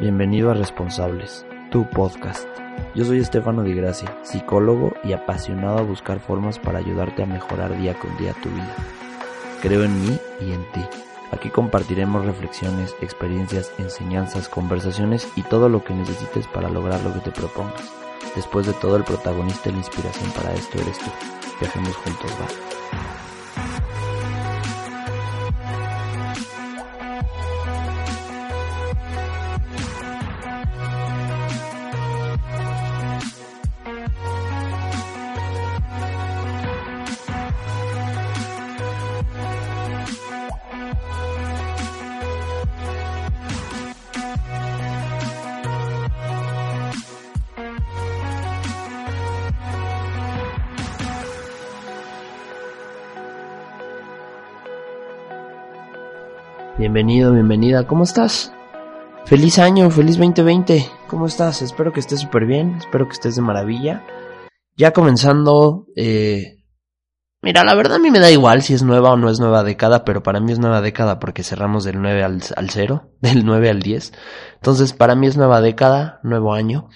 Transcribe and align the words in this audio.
Bienvenido 0.00 0.50
a 0.50 0.54
Responsables, 0.54 1.44
tu 1.70 1.86
podcast. 1.90 2.48
Yo 2.94 3.04
soy 3.04 3.18
Estefano 3.18 3.62
Di 3.62 3.74
Gracia, 3.74 4.16
psicólogo 4.22 4.94
y 5.04 5.12
apasionado 5.12 5.76
a 5.76 5.82
buscar 5.82 6.20
formas 6.20 6.58
para 6.58 6.78
ayudarte 6.78 7.22
a 7.22 7.26
mejorar 7.26 7.76
día 7.76 7.92
con 7.92 8.16
día 8.16 8.32
tu 8.42 8.48
vida. 8.48 8.74
Creo 9.60 9.84
en 9.84 10.00
mí 10.00 10.18
y 10.40 10.52
en 10.52 10.64
ti. 10.72 10.80
Aquí 11.32 11.50
compartiremos 11.50 12.24
reflexiones, 12.24 12.96
experiencias, 13.02 13.74
enseñanzas, 13.76 14.48
conversaciones 14.48 15.28
y 15.36 15.42
todo 15.42 15.68
lo 15.68 15.84
que 15.84 15.92
necesites 15.92 16.46
para 16.46 16.70
lograr 16.70 17.02
lo 17.02 17.12
que 17.12 17.20
te 17.20 17.30
propongas. 17.30 17.92
Después 18.34 18.66
de 18.66 18.72
todo, 18.72 18.96
el 18.96 19.04
protagonista 19.04 19.68
y 19.68 19.72
la 19.72 19.78
inspiración 19.78 20.30
para 20.30 20.54
esto 20.54 20.78
eres 20.78 20.98
tú. 20.98 21.10
Viajemos 21.60 21.94
juntos, 21.96 22.30
va. 22.40 23.29
Bienvenido, 56.80 57.34
bienvenida, 57.34 57.86
¿cómo 57.86 58.04
estás? 58.04 58.54
Feliz 59.26 59.58
año, 59.58 59.90
feliz 59.90 60.16
2020, 60.16 60.88
¿cómo 61.08 61.26
estás? 61.26 61.60
Espero 61.60 61.92
que 61.92 62.00
estés 62.00 62.20
súper 62.20 62.46
bien, 62.46 62.76
espero 62.78 63.06
que 63.06 63.12
estés 63.12 63.36
de 63.36 63.42
maravilla. 63.42 64.02
Ya 64.78 64.94
comenzando, 64.94 65.88
eh... 65.94 66.64
Mira, 67.42 67.64
la 67.64 67.74
verdad 67.74 67.96
a 67.96 67.98
mí 67.98 68.10
me 68.10 68.18
da 68.18 68.30
igual 68.30 68.62
si 68.62 68.72
es 68.72 68.82
nueva 68.82 69.12
o 69.12 69.18
no 69.18 69.28
es 69.28 69.40
nueva 69.40 69.62
década, 69.62 70.06
pero 70.06 70.22
para 70.22 70.40
mí 70.40 70.52
es 70.52 70.58
nueva 70.58 70.80
década 70.80 71.18
porque 71.18 71.42
cerramos 71.42 71.84
del 71.84 72.00
9 72.00 72.22
al, 72.22 72.42
al 72.56 72.70
0, 72.70 73.10
del 73.20 73.44
9 73.44 73.68
al 73.68 73.82
10. 73.82 74.14
Entonces, 74.54 74.94
para 74.94 75.14
mí 75.14 75.26
es 75.26 75.36
nueva 75.36 75.60
década, 75.60 76.18
nuevo 76.22 76.54
año. 76.54 76.88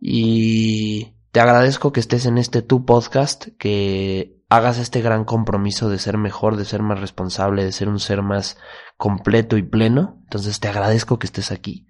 Y 0.00 1.16
te 1.32 1.40
agradezco 1.40 1.92
que 1.92 1.98
estés 1.98 2.24
en 2.24 2.38
este 2.38 2.62
tu 2.62 2.84
podcast, 2.84 3.48
que 3.58 4.38
hagas 4.48 4.78
este 4.78 5.00
gran 5.00 5.24
compromiso 5.24 5.90
de 5.90 5.98
ser 5.98 6.18
mejor, 6.18 6.56
de 6.56 6.64
ser 6.64 6.82
más 6.82 7.00
responsable, 7.00 7.64
de 7.64 7.72
ser 7.72 7.88
un 7.88 7.98
ser 7.98 8.22
más 8.22 8.56
completo 8.98 9.56
y 9.56 9.62
pleno. 9.62 10.18
Entonces 10.24 10.60
te 10.60 10.68
agradezco 10.68 11.18
que 11.18 11.26
estés 11.26 11.50
aquí. 11.50 11.86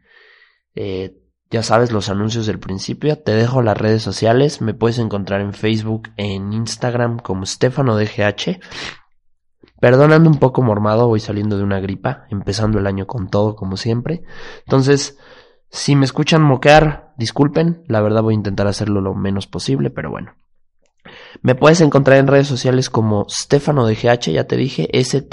Eh, 0.76 1.18
ya 1.50 1.64
sabes 1.64 1.90
los 1.90 2.10
anuncios 2.10 2.46
del 2.46 2.60
principio. 2.60 3.18
Te 3.18 3.32
dejo 3.32 3.62
las 3.62 3.76
redes 3.76 4.02
sociales. 4.02 4.60
Me 4.60 4.74
puedes 4.74 4.98
encontrar 4.98 5.40
en 5.40 5.54
Facebook, 5.54 6.10
en 6.16 6.52
Instagram 6.52 7.18
como 7.18 7.46
Stefano 7.46 7.96
DGH. 7.96 8.60
Perdonando 9.80 10.28
un 10.28 10.38
poco 10.38 10.62
mormado, 10.62 11.08
voy 11.08 11.20
saliendo 11.20 11.56
de 11.56 11.62
una 11.62 11.80
gripa, 11.80 12.26
empezando 12.30 12.78
el 12.78 12.86
año 12.86 13.06
con 13.06 13.28
todo 13.28 13.56
como 13.56 13.76
siempre. 13.76 14.22
Entonces, 14.66 15.18
si 15.70 15.96
me 15.96 16.04
escuchan 16.04 16.42
moquear, 16.42 17.14
disculpen, 17.16 17.84
la 17.86 18.00
verdad 18.00 18.22
voy 18.22 18.34
a 18.34 18.36
intentar 18.36 18.66
hacerlo 18.66 19.00
lo 19.00 19.14
menos 19.14 19.46
posible, 19.46 19.90
pero 19.90 20.10
bueno. 20.10 20.34
Me 21.42 21.54
puedes 21.54 21.80
encontrar 21.80 22.18
en 22.18 22.26
redes 22.26 22.48
sociales 22.48 22.90
como 22.90 23.26
Stefano 23.28 23.86
de 23.86 23.94
GH, 23.94 24.32
ya 24.32 24.44
te 24.44 24.56
dije, 24.56 24.88
S-T-E-F-A-N-O 24.92 25.32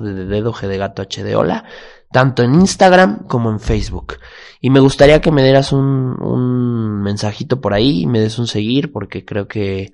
de 0.00 0.26
dedo 0.26 0.52
G 0.52 0.66
de 0.66 0.78
gato 0.78 1.02
H 1.02 1.22
de 1.24 1.36
hola, 1.36 1.64
tanto 2.12 2.42
en 2.42 2.54
Instagram 2.54 3.26
como 3.26 3.50
en 3.50 3.60
Facebook. 3.60 4.18
Y 4.60 4.70
me 4.70 4.80
gustaría 4.80 5.20
que 5.20 5.30
me 5.30 5.42
dieras 5.42 5.72
un, 5.72 6.16
un 6.22 7.02
mensajito 7.02 7.60
por 7.60 7.74
ahí 7.74 8.02
y 8.02 8.06
me 8.06 8.20
des 8.20 8.38
un 8.38 8.46
seguir 8.46 8.92
porque 8.92 9.24
creo 9.24 9.48
que 9.48 9.92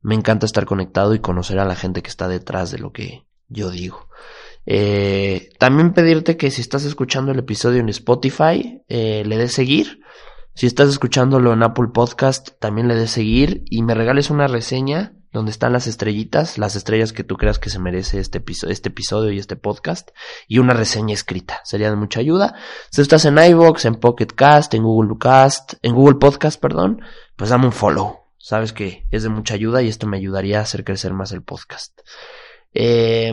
me 0.00 0.14
encanta 0.14 0.46
estar 0.46 0.64
conectado 0.64 1.14
y 1.14 1.20
conocer 1.20 1.58
a 1.58 1.64
la 1.64 1.76
gente 1.76 2.02
que 2.02 2.08
está 2.08 2.28
detrás 2.28 2.70
de 2.70 2.78
lo 2.78 2.92
que 2.92 3.26
yo 3.48 3.70
digo. 3.70 4.08
Eh, 4.66 5.50
también 5.58 5.94
pedirte 5.94 6.36
que 6.36 6.50
si 6.50 6.60
estás 6.60 6.84
escuchando 6.84 7.32
el 7.32 7.38
episodio 7.38 7.80
en 7.80 7.88
Spotify, 7.88 8.82
eh, 8.88 9.22
le 9.24 9.38
des 9.38 9.52
seguir 9.52 10.00
si 10.58 10.66
estás 10.66 10.88
escuchándolo 10.88 11.52
en 11.52 11.62
Apple 11.62 11.90
Podcast, 11.94 12.58
también 12.58 12.88
le 12.88 12.96
des 12.96 13.12
seguir 13.12 13.62
y 13.66 13.82
me 13.82 13.94
regales 13.94 14.28
una 14.28 14.48
reseña 14.48 15.12
donde 15.30 15.52
están 15.52 15.72
las 15.72 15.86
estrellitas, 15.86 16.58
las 16.58 16.74
estrellas 16.74 17.12
que 17.12 17.22
tú 17.22 17.36
creas 17.36 17.60
que 17.60 17.70
se 17.70 17.78
merece 17.78 18.18
este, 18.18 18.38
episodio, 18.38 18.72
este 18.72 18.88
episodio 18.88 19.30
y 19.30 19.38
este 19.38 19.54
podcast, 19.54 20.10
y 20.48 20.58
una 20.58 20.74
reseña 20.74 21.14
escrita. 21.14 21.60
Sería 21.62 21.90
de 21.90 21.96
mucha 21.96 22.18
ayuda. 22.18 22.56
Si 22.90 23.00
estás 23.00 23.24
en 23.24 23.38
iVoox, 23.38 23.84
en 23.84 23.94
Pocket 24.00 24.26
Cast, 24.34 24.74
en 24.74 24.82
Google 24.82 25.16
Cast, 25.20 25.74
en 25.82 25.94
Google 25.94 26.16
Podcast, 26.16 26.60
perdón, 26.60 27.02
pues 27.36 27.50
dame 27.50 27.66
un 27.66 27.72
follow. 27.72 28.24
Sabes 28.36 28.72
que 28.72 29.06
es 29.12 29.22
de 29.22 29.28
mucha 29.28 29.54
ayuda 29.54 29.80
y 29.82 29.86
esto 29.86 30.08
me 30.08 30.16
ayudaría 30.16 30.58
a 30.58 30.62
hacer 30.62 30.82
crecer 30.82 31.14
más 31.14 31.30
el 31.30 31.44
podcast. 31.44 32.00
Eh, 32.74 33.32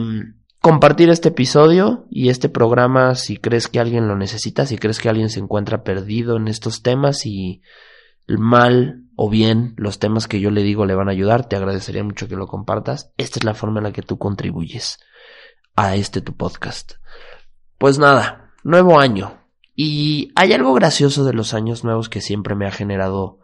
compartir 0.65 1.11
este 1.11 1.29
episodio 1.29 2.07
y 2.09 2.29
este 2.29 2.49
programa 2.49 3.13
si 3.13 3.37
crees 3.37 3.67
que 3.67 3.79
alguien 3.79 4.07
lo 4.07 4.15
necesita, 4.15 4.65
si 4.65 4.79
crees 4.79 4.97
que 4.97 5.09
alguien 5.09 5.29
se 5.29 5.39
encuentra 5.39 5.83
perdido 5.83 6.37
en 6.37 6.47
estos 6.47 6.81
temas 6.81 7.27
y 7.27 7.61
mal 8.27 9.03
o 9.15 9.29
bien 9.29 9.75
los 9.77 9.99
temas 9.99 10.27
que 10.27 10.39
yo 10.39 10.49
le 10.49 10.63
digo 10.63 10.87
le 10.87 10.95
van 10.95 11.07
a 11.07 11.11
ayudar, 11.11 11.47
te 11.47 11.55
agradecería 11.55 12.03
mucho 12.03 12.27
que 12.27 12.35
lo 12.35 12.47
compartas. 12.47 13.11
Esta 13.17 13.37
es 13.37 13.43
la 13.43 13.53
forma 13.53 13.79
en 13.79 13.83
la 13.83 13.91
que 13.91 14.01
tú 14.01 14.17
contribuyes 14.17 14.97
a 15.75 15.93
este 15.93 16.21
tu 16.21 16.35
podcast. 16.35 16.93
Pues 17.77 17.99
nada, 17.99 18.51
nuevo 18.63 18.99
año. 18.99 19.45
Y 19.75 20.31
hay 20.35 20.53
algo 20.53 20.73
gracioso 20.73 21.25
de 21.25 21.33
los 21.33 21.53
años 21.53 21.83
nuevos 21.83 22.09
que 22.09 22.21
siempre 22.21 22.55
me 22.55 22.65
ha 22.65 22.71
generado 22.71 23.37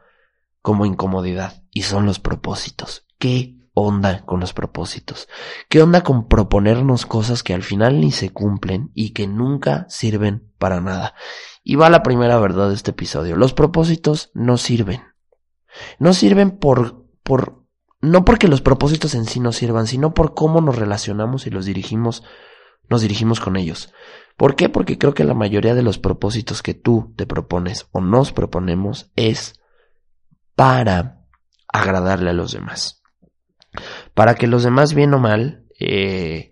como 0.63 0.87
incomodidad 0.87 1.61
y 1.69 1.83
son 1.83 2.07
los 2.07 2.17
propósitos. 2.19 3.05
¿Qué 3.19 3.60
onda 3.81 4.25
con 4.25 4.39
los 4.39 4.53
propósitos? 4.53 5.27
¿Qué 5.69 5.81
onda 5.81 6.01
con 6.01 6.27
proponernos 6.27 7.05
cosas 7.05 7.43
que 7.43 7.53
al 7.53 7.63
final 7.63 7.99
ni 7.99 8.11
se 8.11 8.31
cumplen 8.31 8.91
y 8.93 9.11
que 9.11 9.27
nunca 9.27 9.85
sirven 9.89 10.51
para 10.57 10.81
nada? 10.81 11.13
Y 11.63 11.75
va 11.75 11.89
la 11.89 12.03
primera 12.03 12.39
verdad 12.39 12.69
de 12.69 12.75
este 12.75 12.91
episodio. 12.91 13.35
Los 13.35 13.53
propósitos 13.53 14.31
no 14.33 14.57
sirven. 14.57 15.01
No 15.99 16.13
sirven 16.13 16.51
por, 16.51 17.05
por, 17.23 17.63
no 18.01 18.25
porque 18.25 18.47
los 18.47 18.61
propósitos 18.61 19.15
en 19.15 19.25
sí 19.25 19.39
no 19.39 19.51
sirvan, 19.51 19.87
sino 19.87 20.13
por 20.13 20.33
cómo 20.33 20.61
nos 20.61 20.75
relacionamos 20.77 21.47
y 21.47 21.49
los 21.49 21.65
dirigimos, 21.65 22.23
nos 22.89 23.01
dirigimos 23.01 23.39
con 23.39 23.57
ellos. 23.57 23.93
¿Por 24.37 24.55
qué? 24.55 24.69
Porque 24.69 24.97
creo 24.97 25.13
que 25.13 25.23
la 25.23 25.33
mayoría 25.33 25.75
de 25.75 25.83
los 25.83 25.97
propósitos 25.99 26.63
que 26.63 26.73
tú 26.73 27.13
te 27.15 27.25
propones 27.25 27.87
o 27.91 28.01
nos 28.01 28.31
proponemos 28.31 29.11
es 29.15 29.59
para 30.55 31.25
agradarle 31.67 32.31
a 32.31 32.33
los 32.33 32.51
demás 32.51 33.00
para 34.13 34.35
que 34.35 34.47
los 34.47 34.63
demás, 34.63 34.93
bien 34.93 35.13
o 35.13 35.19
mal, 35.19 35.65
eh, 35.79 36.51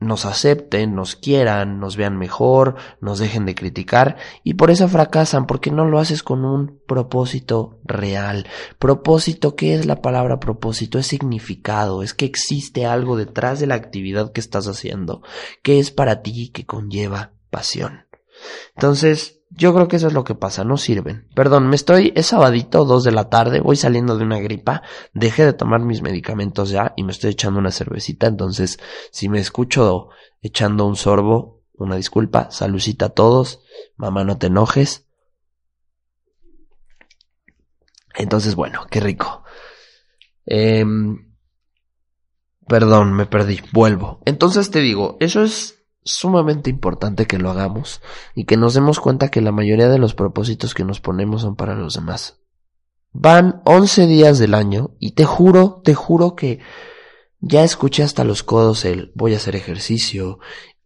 nos 0.00 0.24
acepten, 0.24 0.94
nos 0.94 1.14
quieran, 1.14 1.78
nos 1.78 1.96
vean 1.96 2.16
mejor, 2.16 2.76
nos 3.00 3.18
dejen 3.18 3.44
de 3.44 3.54
criticar 3.54 4.16
y 4.42 4.54
por 4.54 4.70
eso 4.70 4.88
fracasan, 4.88 5.46
porque 5.46 5.70
no 5.70 5.84
lo 5.84 5.98
haces 5.98 6.22
con 6.22 6.44
un 6.46 6.80
propósito 6.86 7.78
real. 7.84 8.46
Propósito, 8.78 9.54
¿qué 9.56 9.74
es 9.74 9.84
la 9.84 10.00
palabra 10.00 10.40
propósito? 10.40 10.98
Es 10.98 11.06
significado, 11.06 12.02
es 12.02 12.14
que 12.14 12.24
existe 12.24 12.86
algo 12.86 13.16
detrás 13.16 13.60
de 13.60 13.66
la 13.66 13.74
actividad 13.74 14.32
que 14.32 14.40
estás 14.40 14.66
haciendo, 14.66 15.22
que 15.62 15.78
es 15.78 15.90
para 15.90 16.22
ti 16.22 16.44
y 16.44 16.48
que 16.48 16.64
conlleva 16.64 17.34
pasión. 17.50 18.06
Entonces, 18.74 19.39
yo 19.50 19.74
creo 19.74 19.88
que 19.88 19.96
eso 19.96 20.06
es 20.06 20.12
lo 20.12 20.24
que 20.24 20.36
pasa, 20.36 20.64
no 20.64 20.76
sirven. 20.76 21.28
Perdón, 21.34 21.68
me 21.68 21.76
estoy, 21.76 22.12
es 22.14 22.26
sabadito, 22.26 22.84
dos 22.84 23.02
de 23.02 23.12
la 23.12 23.28
tarde, 23.28 23.60
voy 23.60 23.76
saliendo 23.76 24.16
de 24.16 24.24
una 24.24 24.38
gripa, 24.38 24.82
dejé 25.12 25.44
de 25.44 25.52
tomar 25.52 25.80
mis 25.80 26.02
medicamentos 26.02 26.70
ya 26.70 26.94
y 26.96 27.02
me 27.02 27.12
estoy 27.12 27.30
echando 27.30 27.58
una 27.58 27.72
cervecita, 27.72 28.28
entonces 28.28 28.78
si 29.10 29.28
me 29.28 29.40
escucho 29.40 30.08
echando 30.40 30.86
un 30.86 30.96
sorbo, 30.96 31.62
una 31.74 31.96
disculpa, 31.96 32.50
salucita 32.50 33.06
a 33.06 33.10
todos, 33.10 33.60
mamá 33.96 34.22
no 34.24 34.38
te 34.38 34.46
enojes. 34.46 35.06
Entonces, 38.14 38.54
bueno, 38.54 38.86
qué 38.90 39.00
rico. 39.00 39.44
Eh, 40.46 40.84
perdón, 42.66 43.14
me 43.14 43.26
perdí, 43.26 43.60
vuelvo. 43.72 44.20
Entonces 44.26 44.70
te 44.70 44.80
digo, 44.80 45.16
eso 45.20 45.42
es 45.42 45.79
sumamente 46.02 46.70
importante 46.70 47.26
que 47.26 47.38
lo 47.38 47.50
hagamos 47.50 48.00
y 48.34 48.44
que 48.44 48.56
nos 48.56 48.74
demos 48.74 49.00
cuenta 49.00 49.30
que 49.30 49.40
la 49.40 49.52
mayoría 49.52 49.88
de 49.88 49.98
los 49.98 50.14
propósitos 50.14 50.74
que 50.74 50.84
nos 50.84 51.00
ponemos 51.00 51.42
son 51.42 51.56
para 51.56 51.74
los 51.74 51.94
demás. 51.94 52.40
Van 53.12 53.60
11 53.64 54.06
días 54.06 54.38
del 54.38 54.54
año 54.54 54.92
y 54.98 55.12
te 55.12 55.24
juro, 55.24 55.80
te 55.84 55.94
juro 55.94 56.36
que 56.36 56.60
ya 57.40 57.64
escuché 57.64 58.02
hasta 58.02 58.24
los 58.24 58.42
codos 58.42 58.84
el 58.84 59.12
voy 59.14 59.34
a 59.34 59.38
hacer 59.38 59.56
ejercicio, 59.56 60.38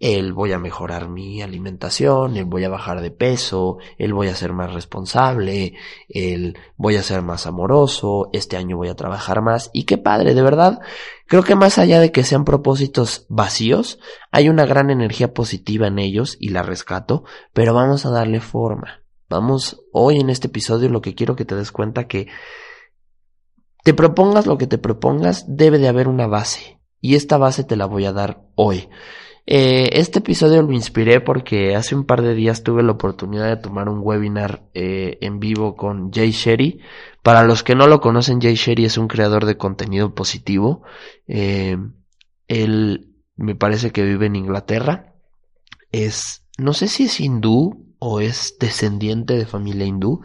el 0.05 0.35
voy 0.35 0.53
a 0.53 0.59
mejorar 0.59 1.09
mi 1.09 1.41
alimentación, 1.41 2.37
el 2.37 2.45
voy 2.45 2.63
a 2.65 2.69
bajar 2.69 3.01
de 3.01 3.11
peso, 3.11 3.79
el 3.97 4.13
voy 4.13 4.29
a 4.29 4.35
ser 4.35 4.53
más 4.53 4.75
responsable, 4.75 5.77
el 6.11 6.59
voy 6.77 6.97
a 6.97 7.03
ser 7.03 7.23
más 7.23 7.47
amoroso, 7.47 8.29
este 8.35 8.59
año 8.59 8.77
voy 8.77 8.89
a 8.89 8.97
trabajar 8.97 9.41
más 9.41 9.71
y 9.73 9.85
qué 9.85 9.97
padre, 9.97 10.35
de 10.35 10.43
verdad, 10.43 10.79
creo 11.27 11.43
que 11.43 11.55
más 11.55 11.79
allá 11.79 12.01
de 12.01 12.13
que 12.13 12.23
sean 12.23 12.45
propósitos 12.45 13.25
vacíos, 13.31 13.99
hay 14.31 14.51
una 14.51 14.67
gran 14.67 14.91
energía 14.91 15.33
positiva 15.33 15.87
en 15.87 15.99
ellos 15.99 16.37
y 16.39 16.51
la 16.51 16.63
rescato, 16.63 17.25
pero 17.55 17.73
vamos 17.73 18.05
a 18.05 18.11
darle 18.11 18.41
forma. 18.41 19.01
Vamos, 19.31 19.87
hoy 19.91 20.21
en 20.21 20.29
este 20.29 20.49
episodio 20.49 20.91
lo 20.91 21.01
que 21.01 21.15
quiero 21.15 21.35
que 21.35 21.47
te 21.47 21.55
des 21.55 21.73
cuenta 21.73 22.09
que 22.09 22.29
te 23.85 23.95
propongas 23.95 24.45
lo 24.45 24.59
que 24.59 24.67
te 24.67 24.77
propongas, 24.77 25.47
debe 25.49 25.79
de 25.79 25.89
haber 25.89 26.09
una 26.09 26.27
base. 26.27 26.79
Y 27.01 27.15
esta 27.15 27.39
base 27.39 27.65
te 27.65 27.77
la 27.77 27.87
voy 27.87 28.05
a 28.05 28.13
dar 28.13 28.43
hoy. 28.55 28.91
Eh, 29.47 29.91
este 30.01 30.21
episodio 30.21 30.63
lo 30.63 30.73
inspiré 30.73 31.21
porque 31.21 31.77
hace 31.77 31.95
un 31.95 32.05
par 32.05 32.23
de 32.23 32.35
días 32.35 32.63
tuve 32.63 32.83
la 32.83 32.93
oportunidad 32.93 33.49
de 33.49 33.61
tomar 33.61 33.91
un 33.91 34.01
webinar 34.03 34.63
eh, 34.73 35.19
en 35.21 35.39
vivo 35.39 35.77
con 35.77 36.13
Jay 36.13 36.31
Sherry. 36.31 36.81
Para 37.23 37.45
los 37.45 37.63
que 37.63 37.75
no 37.75 37.87
lo 37.87 38.01
conocen, 38.01 38.41
Jay 38.41 38.55
Sherry 38.55 38.87
es 38.87 38.97
un 38.97 39.09
creador 39.09 39.45
de 39.45 39.59
contenido 39.59 40.15
positivo. 40.15 40.83
Eh, 41.27 41.77
él 42.49 43.11
me 43.37 43.55
parece 43.55 43.91
que 43.93 44.03
vive 44.03 44.27
en 44.27 44.37
Inglaterra. 44.37 45.15
Es, 45.93 46.45
no 46.59 46.73
sé 46.73 46.89
si 46.89 47.05
es 47.05 47.21
hindú 47.21 47.95
o 47.99 48.21
es 48.21 48.57
descendiente 48.59 49.37
de 49.37 49.47
familia 49.47 49.87
hindú. 49.87 50.23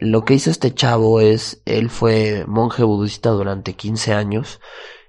lo 0.00 0.24
que 0.24 0.34
hizo 0.34 0.50
este 0.50 0.72
chavo 0.74 1.20
es, 1.20 1.62
él 1.66 1.90
fue 1.90 2.44
monje 2.46 2.84
budista 2.84 3.30
durante 3.30 3.74
15 3.74 4.14
años. 4.14 4.60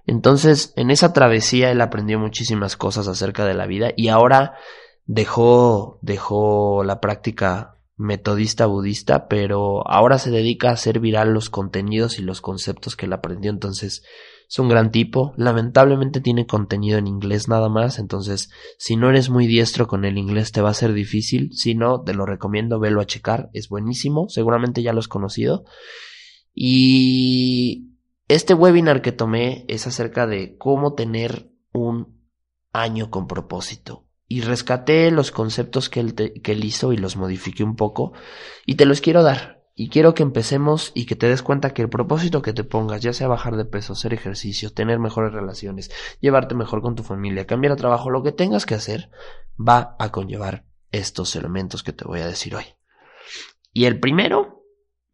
Entonces, 0.08 0.74
en 0.78 0.90
esa 0.90 1.14
travesía 1.14 1.70
él 1.70 1.82
aprendió 1.82 2.18
muchísimas 2.18 2.78
cosas 2.78 3.08
acerca 3.08 3.46
de 3.46 3.54
la 3.54 3.68
vida 3.68 3.92
y 3.96 4.08
ahora 4.08 4.56
dejó, 5.06 6.00
dejó 6.02 6.84
la 6.84 7.00
práctica 7.02 7.76
metodista 7.98 8.68
budista, 8.68 9.28
pero 9.28 9.88
ahora 9.88 10.18
se 10.18 10.32
dedica 10.32 10.70
a 10.70 10.74
hacer 10.74 11.00
viral 11.00 11.34
los 11.34 11.50
contenidos 11.50 12.20
y 12.20 12.22
los 12.22 12.42
conceptos 12.42 12.96
que 12.96 13.06
él 13.06 13.14
aprendió. 13.14 13.52
Entonces, 13.52 14.04
es 14.50 14.60
un 14.60 14.70
gran 14.70 14.92
tipo. 14.92 15.34
Lamentablemente 15.36 16.22
tiene 16.22 16.48
contenido 16.48 16.98
en 16.98 17.08
inglés 17.08 17.50
nada 17.50 17.68
más. 17.68 18.00
Entonces, 18.00 18.50
si 18.78 18.96
no 18.96 19.10
eres 19.10 19.30
muy 19.30 19.46
diestro 19.46 19.88
con 19.88 20.06
el 20.06 20.18
inglés, 20.18 20.54
te 20.54 20.62
va 20.62 20.70
a 20.70 20.76
ser 20.76 20.94
difícil. 20.94 21.50
Si 21.52 21.76
no, 21.76 22.02
te 22.02 22.14
lo 22.14 22.26
recomiendo, 22.26 22.80
velo 22.80 23.02
a 23.02 23.06
checar. 23.06 23.50
Es 23.52 23.68
buenísimo. 23.68 24.30
Seguramente 24.30 24.84
ya 24.84 24.94
lo 24.94 25.00
has 25.00 25.10
conocido. 25.10 25.66
Y 26.54 27.97
este 28.28 28.54
webinar 28.54 29.02
que 29.02 29.12
tomé 29.12 29.66
es 29.68 29.88
acerca 29.88 30.28
de 30.28 30.58
cómo 30.58 30.94
tener 30.94 31.50
un 31.72 32.18
año 32.74 33.10
con 33.10 33.28
propósito. 33.28 34.06
Y 34.28 34.42
rescaté 34.42 35.10
los 35.12 35.32
conceptos 35.32 35.90
que 35.90 36.02
él, 36.02 36.14
que 36.16 36.54
hizo 36.54 36.92
y 36.92 36.98
los 36.98 37.16
modifiqué 37.16 37.64
un 37.64 37.78
poco 37.78 38.12
y 38.66 38.76
te 38.76 38.86
los 38.86 39.00
quiero 39.00 39.24
dar. 39.24 39.58
Y 39.74 39.90
quiero 39.90 40.16
que 40.16 40.24
empecemos 40.24 40.92
y 40.96 41.06
que 41.06 41.16
te 41.16 41.30
des 41.30 41.44
cuenta 41.44 41.74
que 41.74 41.84
el 41.84 41.90
propósito 41.90 42.42
que 42.42 42.52
te 42.52 42.64
pongas, 42.64 43.02
ya 43.02 43.14
sea 43.14 43.28
bajar 43.28 43.56
de 43.56 43.64
peso, 43.64 43.94
hacer 43.94 44.12
ejercicio, 44.12 44.74
tener 44.74 44.98
mejores 44.98 45.32
relaciones, 45.32 45.92
llevarte 46.20 46.56
mejor 46.56 46.82
con 46.82 46.96
tu 46.96 47.04
familia, 47.04 47.46
cambiar 47.46 47.74
de 47.74 47.80
trabajo, 47.80 48.10
lo 48.10 48.24
que 48.24 48.32
tengas 48.32 48.66
que 48.66 48.74
hacer, 48.74 49.12
va 49.58 49.96
a 50.00 50.12
conllevar 50.12 50.66
estos 50.92 51.36
elementos 51.36 51.84
que 51.84 51.94
te 51.94 52.06
voy 52.06 52.22
a 52.22 52.28
decir 52.28 52.56
hoy. 52.56 52.66
Y 53.72 53.86
el 53.86 54.00
primero, 54.00 54.64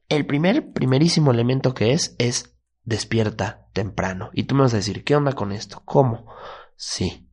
el 0.07 0.25
primer, 0.25 0.71
primerísimo 0.71 1.31
elemento 1.31 1.73
que 1.73 1.91
es, 1.91 2.15
es 2.17 2.52
despierta 2.83 3.67
temprano. 3.73 4.29
Y 4.33 4.43
tú 4.43 4.55
me 4.55 4.61
vas 4.61 4.73
a 4.73 4.77
decir, 4.77 5.03
¿qué 5.03 5.15
onda 5.15 5.33
con 5.33 5.51
esto? 5.51 5.81
¿Cómo? 5.85 6.27
Sí. 6.75 7.29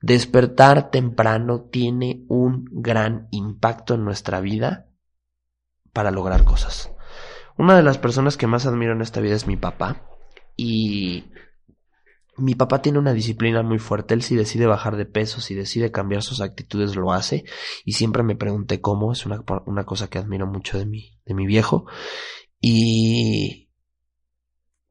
Despertar 0.00 0.90
temprano 0.90 1.62
tiene 1.62 2.24
un 2.28 2.66
gran 2.70 3.28
impacto 3.30 3.94
en 3.94 4.04
nuestra 4.04 4.40
vida 4.40 4.88
para 5.92 6.10
lograr 6.10 6.44
cosas. 6.44 6.92
Una 7.58 7.76
de 7.76 7.82
las 7.82 7.98
personas 7.98 8.36
que 8.36 8.46
más 8.46 8.66
admiro 8.66 8.92
en 8.92 9.00
esta 9.00 9.20
vida 9.20 9.34
es 9.34 9.46
mi 9.46 9.56
papá. 9.56 10.02
Y 10.56 11.24
mi 12.36 12.54
papá 12.54 12.82
tiene 12.82 12.98
una 12.98 13.14
disciplina 13.14 13.62
muy 13.62 13.78
fuerte. 13.78 14.14
Él 14.14 14.22
si 14.22 14.36
decide 14.36 14.66
bajar 14.66 14.96
de 14.96 15.06
peso, 15.06 15.40
si 15.40 15.54
decide 15.54 15.90
cambiar 15.90 16.22
sus 16.22 16.40
actitudes, 16.42 16.96
lo 16.96 17.12
hace. 17.12 17.44
Y 17.84 17.92
siempre 17.92 18.22
me 18.22 18.36
pregunté 18.36 18.80
cómo. 18.80 19.12
Es 19.12 19.24
una, 19.24 19.42
una 19.64 19.84
cosa 19.84 20.08
que 20.08 20.18
admiro 20.18 20.46
mucho 20.46 20.78
de 20.78 20.84
mi, 20.84 21.18
de 21.24 21.34
mi 21.34 21.46
viejo. 21.46 21.86
Y 22.60 23.65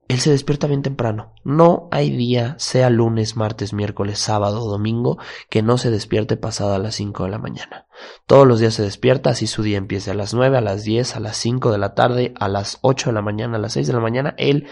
él 0.07 0.19
se 0.19 0.29
despierta 0.29 0.67
bien 0.67 0.83
temprano. 0.83 1.33
No 1.43 1.87
hay 1.91 2.11
día, 2.11 2.55
sea 2.59 2.89
lunes, 2.89 3.35
martes, 3.35 3.73
miércoles, 3.73 4.19
sábado 4.19 4.63
o 4.63 4.69
domingo, 4.69 5.17
que 5.49 5.63
no 5.63 5.77
se 5.77 5.89
despierte 5.89 6.37
pasada 6.37 6.77
las 6.77 6.95
5 6.95 7.23
de 7.23 7.29
la 7.31 7.39
mañana. 7.39 7.87
Todos 8.27 8.47
los 8.47 8.59
días 8.59 8.75
se 8.75 8.83
despierta, 8.83 9.31
así 9.31 9.47
su 9.47 9.63
día 9.63 9.77
empieza 9.77 10.11
a 10.11 10.15
las 10.15 10.33
9, 10.33 10.57
a 10.57 10.61
las 10.61 10.83
10, 10.83 11.15
a 11.15 11.19
las 11.19 11.37
5 11.37 11.71
de 11.71 11.77
la 11.79 11.95
tarde, 11.95 12.33
a 12.39 12.47
las 12.47 12.77
8 12.81 13.09
de 13.09 13.13
la 13.13 13.21
mañana, 13.23 13.57
a 13.57 13.59
las 13.59 13.73
6 13.73 13.87
de 13.87 13.93
la 13.93 13.99
mañana. 13.99 14.35
Él, 14.37 14.67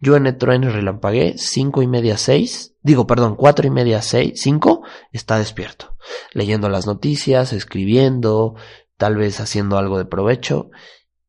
yo 0.00 0.16
en 0.16 0.26
el 0.26 0.36
trueno 0.36 0.70
relampagué, 0.70 1.38
5 1.38 1.82
y 1.82 1.86
media, 1.86 2.18
6, 2.18 2.76
digo, 2.82 3.06
perdón, 3.06 3.36
4 3.36 3.66
y 3.66 3.70
media, 3.70 4.02
6, 4.02 4.34
5, 4.36 4.82
está 5.12 5.38
despierto. 5.38 5.96
Leyendo 6.34 6.68
las 6.68 6.86
noticias, 6.86 7.54
escribiendo, 7.54 8.54
tal 8.98 9.16
vez 9.16 9.40
haciendo 9.40 9.78
algo 9.78 9.96
de 9.96 10.04
provecho. 10.04 10.70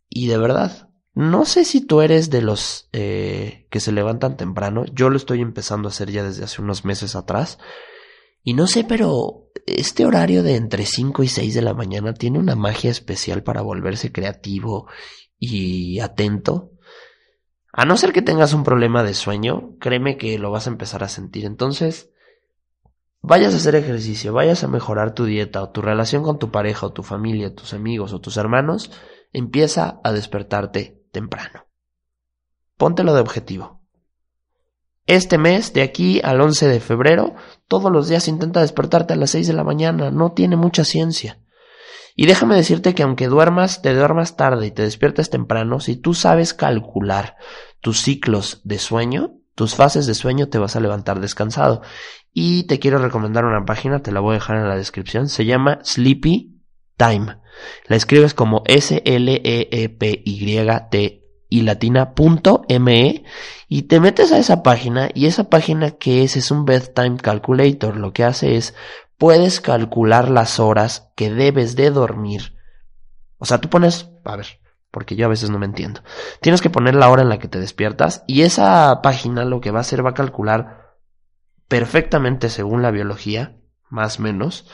Y 0.10 0.28
de 0.28 0.38
verdad, 0.38 0.85
no 1.16 1.46
sé 1.46 1.64
si 1.64 1.80
tú 1.80 2.02
eres 2.02 2.30
de 2.30 2.42
los 2.42 2.90
eh, 2.92 3.68
que 3.70 3.80
se 3.80 3.94
levantan 3.94 4.36
temprano. 4.36 4.84
Yo 4.92 5.10
lo 5.10 5.16
estoy 5.16 5.40
empezando 5.40 5.88
a 5.88 5.92
hacer 5.92 6.12
ya 6.12 6.24
desde 6.24 6.44
hace 6.44 6.62
unos 6.62 6.84
meses 6.84 7.16
atrás. 7.16 7.58
Y 8.44 8.54
no 8.54 8.68
sé, 8.68 8.84
pero 8.84 9.50
este 9.66 10.06
horario 10.06 10.44
de 10.44 10.58
entre 10.58 10.86
5 10.86 11.24
y 11.24 11.30
6 11.30 11.56
de 11.56 11.62
la 11.62 11.74
mañana 11.74 12.14
tiene 12.14 12.38
una 12.38 12.56
magia 12.56 12.92
especial 12.92 13.44
para 13.44 13.62
volverse 13.62 14.12
creativo 14.12 14.88
y 15.40 16.02
atento. 16.02 16.72
A 17.72 17.86
no 17.86 17.96
ser 17.96 18.12
que 18.12 18.22
tengas 18.22 18.54
un 18.54 18.64
problema 18.64 19.02
de 19.04 19.14
sueño, 19.14 19.78
créeme 19.80 20.18
que 20.18 20.38
lo 20.38 20.52
vas 20.52 20.68
a 20.68 20.72
empezar 20.72 21.02
a 21.04 21.10
sentir. 21.10 21.46
Entonces, 21.46 22.12
vayas 23.22 23.54
a 23.54 23.58
hacer 23.58 23.76
ejercicio, 23.76 24.34
vayas 24.34 24.66
a 24.66 24.68
mejorar 24.68 25.14
tu 25.14 25.24
dieta 25.24 25.64
o 25.64 25.70
tu 25.70 25.82
relación 25.82 26.24
con 26.24 26.40
tu 26.40 26.52
pareja 26.52 26.88
o 26.88 26.94
tu 26.94 27.04
familia, 27.04 27.56
tus 27.56 27.74
amigos 27.74 28.12
o 28.12 28.20
tus 28.20 28.36
hermanos, 28.36 28.92
empieza 29.32 30.02
a 30.04 30.12
despertarte 30.12 31.05
temprano. 31.16 31.66
Póntelo 32.78 33.14
de 33.14 33.22
objetivo. 33.22 33.82
Este 35.06 35.38
mes, 35.38 35.72
de 35.72 35.82
aquí 35.82 36.20
al 36.22 36.42
11 36.42 36.68
de 36.68 36.80
febrero, 36.82 37.36
todos 37.70 37.90
los 37.90 38.10
días 38.10 38.28
intenta 38.28 38.60
despertarte 38.60 39.14
a 39.14 39.16
las 39.16 39.30
6 39.30 39.48
de 39.48 39.54
la 39.54 39.64
mañana. 39.64 40.12
No 40.12 40.34
tiene 40.34 40.58
mucha 40.58 40.84
ciencia. 40.84 41.40
Y 42.18 42.26
déjame 42.26 42.56
decirte 42.56 42.94
que 42.94 43.04
aunque 43.04 43.28
duermas, 43.28 43.82
te 43.82 43.94
duermas 43.94 44.36
tarde 44.36 44.68
y 44.68 44.72
te 44.72 44.82
despiertes 44.82 45.30
temprano, 45.30 45.80
si 45.80 45.96
tú 45.96 46.14
sabes 46.14 46.54
calcular 46.54 47.38
tus 47.80 48.02
ciclos 48.02 48.60
de 48.66 48.78
sueño, 48.78 49.36
tus 49.54 49.76
fases 49.76 50.06
de 50.08 50.16
sueño, 50.16 50.50
te 50.50 50.58
vas 50.58 50.76
a 50.76 50.82
levantar 50.82 51.22
descansado. 51.22 51.82
Y 52.34 52.64
te 52.64 52.80
quiero 52.80 52.98
recomendar 52.98 53.46
una 53.46 53.64
página, 53.64 54.02
te 54.02 54.12
la 54.12 54.20
voy 54.20 54.32
a 54.32 54.40
dejar 54.40 54.58
en 54.58 54.68
la 54.68 54.76
descripción, 54.76 55.30
se 55.30 55.46
llama 55.46 55.80
Sleepy 55.84 56.55
Time. 56.98 57.38
La 57.88 57.96
escribes 57.96 58.34
como 58.34 58.64
S-L-E-E-P-Y-T 58.66 58.96
y 61.48 61.62
latina 61.62 62.14
punto 62.16 62.64
ME 62.68 63.24
y 63.68 63.84
te 63.84 64.00
metes 64.00 64.32
a 64.32 64.40
esa 64.40 64.64
página 64.64 65.10
y 65.14 65.28
esa 65.28 65.50
página 65.50 65.92
que 65.92 66.24
es 66.24 66.36
es 66.36 66.52
un 66.52 66.66
bedtime 66.66 67.18
calculator. 67.18 67.98
Lo 67.98 68.14
que 68.14 68.24
hace 68.24 68.56
es 68.58 68.74
puedes 69.18 69.62
calcular 69.62 70.30
las 70.30 70.60
horas 70.60 71.12
que 71.16 71.30
debes 71.32 71.76
de 71.76 71.92
dormir. 71.92 72.56
O 73.38 73.46
sea, 73.46 73.60
tú 73.60 73.70
pones, 73.70 74.10
a 74.24 74.36
ver, 74.36 74.60
porque 74.92 75.16
yo 75.16 75.26
a 75.26 75.30
veces 75.30 75.50
no 75.50 75.60
me 75.60 75.66
entiendo. 75.66 76.02
Tienes 76.42 76.62
que 76.62 76.70
poner 76.70 76.96
la 76.96 77.10
hora 77.10 77.22
en 77.22 77.30
la 77.30 77.40
que 77.40 77.48
te 77.48 77.60
despiertas 77.60 78.24
y 78.28 78.42
esa 78.42 79.02
página 79.02 79.46
lo 79.46 79.62
que 79.62 79.72
va 79.72 79.80
a 79.80 79.82
hacer 79.82 80.06
va 80.06 80.12
a 80.12 80.16
calcular 80.16 80.96
perfectamente 81.68 82.50
según 82.50 82.82
la 82.82 82.92
biología, 82.92 83.58
más 83.90 84.20
o 84.20 84.24
menos, 84.24 84.68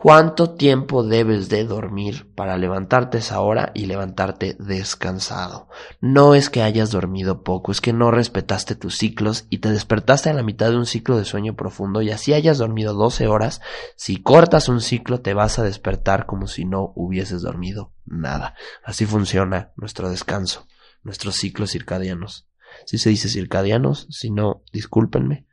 ¿Cuánto 0.00 0.54
tiempo 0.54 1.02
debes 1.02 1.48
de 1.48 1.64
dormir 1.64 2.32
para 2.36 2.56
levantarte 2.56 3.18
esa 3.18 3.40
hora 3.40 3.72
y 3.74 3.86
levantarte 3.86 4.54
descansado? 4.60 5.68
No 6.00 6.36
es 6.36 6.50
que 6.50 6.62
hayas 6.62 6.92
dormido 6.92 7.42
poco, 7.42 7.72
es 7.72 7.80
que 7.80 7.92
no 7.92 8.12
respetaste 8.12 8.76
tus 8.76 8.96
ciclos 8.96 9.48
y 9.50 9.58
te 9.58 9.72
despertaste 9.72 10.30
a 10.30 10.34
la 10.34 10.44
mitad 10.44 10.70
de 10.70 10.76
un 10.76 10.86
ciclo 10.86 11.18
de 11.18 11.24
sueño 11.24 11.56
profundo 11.56 12.00
y 12.00 12.12
así 12.12 12.32
hayas 12.32 12.58
dormido 12.58 12.94
12 12.94 13.26
horas, 13.26 13.60
si 13.96 14.22
cortas 14.22 14.68
un 14.68 14.80
ciclo 14.82 15.20
te 15.20 15.34
vas 15.34 15.58
a 15.58 15.64
despertar 15.64 16.26
como 16.26 16.46
si 16.46 16.64
no 16.64 16.92
hubieses 16.94 17.42
dormido 17.42 17.92
nada. 18.06 18.54
Así 18.84 19.04
funciona 19.04 19.72
nuestro 19.74 20.10
descanso, 20.10 20.68
nuestros 21.02 21.34
ciclos 21.34 21.72
circadianos. 21.72 22.48
Si 22.86 22.98
se 22.98 23.10
dice 23.10 23.28
circadianos, 23.28 24.06
si 24.10 24.30
no, 24.30 24.62
discúlpenme. 24.72 25.48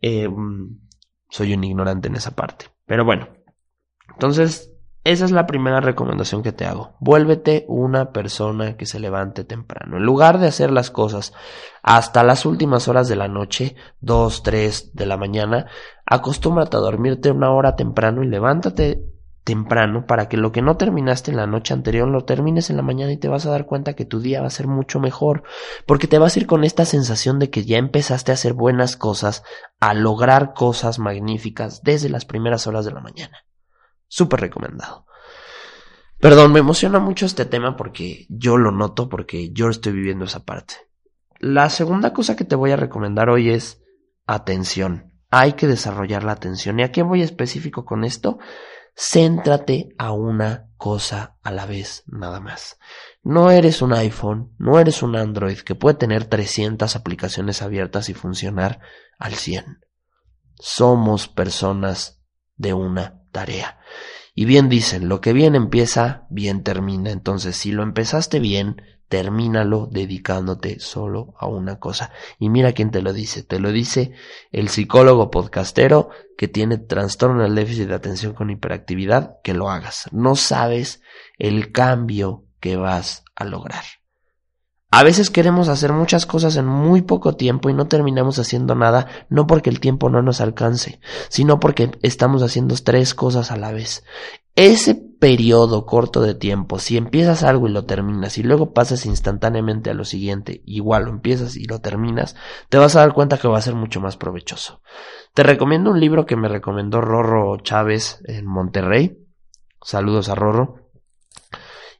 Eh, 0.00 0.26
soy 1.28 1.52
un 1.52 1.64
ignorante 1.64 2.08
en 2.08 2.16
esa 2.16 2.30
parte. 2.30 2.70
Pero 2.86 3.04
bueno, 3.04 3.28
entonces, 4.12 4.72
Esa 5.04 5.24
es 5.24 5.30
la 5.30 5.46
primera 5.46 5.80
recomendación 5.80 6.42
que 6.42 6.52
te 6.52 6.66
hago. 6.66 6.92
Vuélvete 7.00 7.64
una 7.68 8.12
persona 8.12 8.76
que 8.76 8.84
se 8.84 9.00
levante 9.00 9.42
temprano. 9.42 9.96
En 9.96 10.02
lugar 10.02 10.38
de 10.38 10.48
hacer 10.48 10.70
las 10.70 10.90
cosas 10.90 11.32
hasta 11.82 12.22
las 12.24 12.44
últimas 12.44 12.88
horas 12.88 13.08
de 13.08 13.16
la 13.16 13.26
noche, 13.26 13.74
dos, 14.00 14.42
tres 14.42 14.90
de 14.94 15.06
la 15.06 15.16
mañana, 15.16 15.66
acostúmbrate 16.04 16.76
a 16.76 16.80
dormirte 16.80 17.30
una 17.30 17.52
hora 17.52 17.74
temprano 17.74 18.22
y 18.22 18.26
levántate 18.26 19.02
temprano 19.44 20.04
para 20.06 20.28
que 20.28 20.36
lo 20.36 20.52
que 20.52 20.60
no 20.60 20.76
terminaste 20.76 21.30
en 21.30 21.38
la 21.38 21.46
noche 21.46 21.72
anterior 21.72 22.06
lo 22.06 22.26
termines 22.26 22.68
en 22.68 22.76
la 22.76 22.82
mañana 22.82 23.10
y 23.12 23.16
te 23.16 23.28
vas 23.28 23.46
a 23.46 23.50
dar 23.50 23.64
cuenta 23.64 23.94
que 23.94 24.04
tu 24.04 24.20
día 24.20 24.42
va 24.42 24.48
a 24.48 24.50
ser 24.50 24.66
mucho 24.66 25.00
mejor 25.00 25.42
porque 25.86 26.06
te 26.06 26.18
vas 26.18 26.36
a 26.36 26.40
ir 26.40 26.46
con 26.46 26.64
esta 26.64 26.84
sensación 26.84 27.38
de 27.38 27.48
que 27.48 27.64
ya 27.64 27.78
empezaste 27.78 28.30
a 28.30 28.34
hacer 28.34 28.52
buenas 28.52 28.98
cosas, 28.98 29.42
a 29.80 29.94
lograr 29.94 30.52
cosas 30.52 30.98
magníficas 30.98 31.82
desde 31.82 32.10
las 32.10 32.26
primeras 32.26 32.66
horas 32.66 32.84
de 32.84 32.90
la 32.90 33.00
mañana. 33.00 33.47
Súper 34.08 34.40
recomendado. 34.40 35.06
Perdón, 36.18 36.52
me 36.52 36.58
emociona 36.58 36.98
mucho 36.98 37.26
este 37.26 37.44
tema 37.44 37.76
porque 37.76 38.26
yo 38.28 38.56
lo 38.56 38.72
noto, 38.72 39.08
porque 39.08 39.50
yo 39.52 39.68
estoy 39.68 39.92
viviendo 39.92 40.24
esa 40.24 40.44
parte. 40.44 40.74
La 41.38 41.70
segunda 41.70 42.12
cosa 42.12 42.34
que 42.34 42.44
te 42.44 42.56
voy 42.56 42.72
a 42.72 42.76
recomendar 42.76 43.30
hoy 43.30 43.50
es 43.50 43.80
atención. 44.26 45.12
Hay 45.30 45.52
que 45.52 45.68
desarrollar 45.68 46.24
la 46.24 46.32
atención. 46.32 46.80
¿Y 46.80 46.82
a 46.82 46.90
qué 46.90 47.02
voy 47.02 47.22
específico 47.22 47.84
con 47.84 48.02
esto? 48.02 48.38
Céntrate 48.96 49.90
a 49.96 50.10
una 50.10 50.70
cosa 50.76 51.36
a 51.44 51.52
la 51.52 51.66
vez, 51.66 52.02
nada 52.06 52.40
más. 52.40 52.78
No 53.22 53.52
eres 53.52 53.80
un 53.80 53.92
iPhone, 53.92 54.54
no 54.58 54.80
eres 54.80 55.04
un 55.04 55.14
Android 55.14 55.58
que 55.58 55.76
puede 55.76 55.96
tener 55.96 56.24
300 56.24 56.96
aplicaciones 56.96 57.62
abiertas 57.62 58.08
y 58.08 58.14
funcionar 58.14 58.80
al 59.20 59.34
100. 59.34 59.84
Somos 60.56 61.28
personas 61.28 62.20
de 62.56 62.74
una 62.74 63.17
tarea. 63.30 63.78
Y 64.34 64.44
bien 64.44 64.68
dicen, 64.68 65.08
lo 65.08 65.20
que 65.20 65.32
bien 65.32 65.54
empieza, 65.54 66.26
bien 66.30 66.62
termina. 66.62 67.10
Entonces, 67.10 67.56
si 67.56 67.72
lo 67.72 67.82
empezaste 67.82 68.38
bien, 68.38 68.82
termínalo 69.08 69.88
dedicándote 69.90 70.80
solo 70.80 71.34
a 71.38 71.46
una 71.46 71.80
cosa. 71.80 72.12
Y 72.38 72.48
mira 72.48 72.72
quién 72.72 72.90
te 72.90 73.02
lo 73.02 73.12
dice. 73.12 73.42
Te 73.42 73.58
lo 73.58 73.72
dice 73.72 74.12
el 74.52 74.68
psicólogo 74.68 75.30
podcastero 75.30 76.10
que 76.36 76.46
tiene 76.46 76.78
trastorno 76.78 77.42
del 77.42 77.54
déficit 77.54 77.88
de 77.88 77.94
atención 77.94 78.34
con 78.34 78.50
hiperactividad, 78.50 79.38
que 79.42 79.54
lo 79.54 79.70
hagas. 79.70 80.08
No 80.12 80.36
sabes 80.36 81.02
el 81.38 81.72
cambio 81.72 82.44
que 82.60 82.76
vas 82.76 83.24
a 83.34 83.44
lograr. 83.44 83.84
A 84.90 85.02
veces 85.02 85.28
queremos 85.28 85.68
hacer 85.68 85.92
muchas 85.92 86.24
cosas 86.24 86.56
en 86.56 86.64
muy 86.64 87.02
poco 87.02 87.36
tiempo 87.36 87.68
y 87.68 87.74
no 87.74 87.88
terminamos 87.88 88.38
haciendo 88.38 88.74
nada, 88.74 89.06
no 89.28 89.46
porque 89.46 89.68
el 89.68 89.80
tiempo 89.80 90.08
no 90.08 90.22
nos 90.22 90.40
alcance, 90.40 90.98
sino 91.28 91.60
porque 91.60 91.90
estamos 92.02 92.42
haciendo 92.42 92.74
tres 92.82 93.14
cosas 93.14 93.50
a 93.50 93.58
la 93.58 93.70
vez. 93.70 94.02
Ese 94.54 94.94
periodo 94.94 95.84
corto 95.84 96.22
de 96.22 96.34
tiempo, 96.34 96.78
si 96.78 96.96
empiezas 96.96 97.42
algo 97.42 97.68
y 97.68 97.72
lo 97.72 97.84
terminas 97.84 98.38
y 98.38 98.42
luego 98.42 98.72
pasas 98.72 99.04
instantáneamente 99.04 99.90
a 99.90 99.94
lo 99.94 100.06
siguiente, 100.06 100.62
igual 100.64 101.04
lo 101.04 101.10
empiezas 101.10 101.56
y 101.56 101.64
lo 101.64 101.80
terminas, 101.80 102.34
te 102.70 102.78
vas 102.78 102.96
a 102.96 103.00
dar 103.00 103.12
cuenta 103.12 103.36
que 103.36 103.46
va 103.46 103.58
a 103.58 103.62
ser 103.62 103.74
mucho 103.74 104.00
más 104.00 104.16
provechoso. 104.16 104.80
Te 105.34 105.42
recomiendo 105.42 105.90
un 105.90 106.00
libro 106.00 106.24
que 106.24 106.36
me 106.36 106.48
recomendó 106.48 107.02
Rorro 107.02 107.58
Chávez 107.58 108.22
en 108.24 108.46
Monterrey. 108.46 109.18
Saludos 109.82 110.30
a 110.30 110.34
Rorro. 110.34 110.88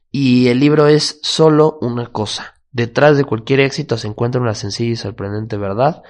Y 0.09 0.47
el 0.47 0.59
libro 0.59 0.87
es 0.87 1.19
Solo 1.21 1.77
una 1.81 2.07
cosa 2.07 2.58
Detrás 2.71 3.17
de 3.17 3.23
cualquier 3.23 3.61
éxito 3.61 3.97
se 3.97 4.07
encuentra 4.07 4.41
una 4.41 4.53
sencilla 4.53 4.91
y 4.91 4.95
sorprendente 4.95 5.57
verdad 5.57 6.03